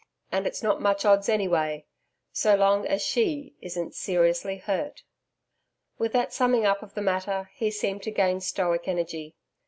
[0.31, 1.85] And it's not much odds any way,
[2.31, 5.03] so long as SHE isn't seriously hurt.'
[5.99, 9.35] With that summing up of the matter, he seemed to gain stoic energy.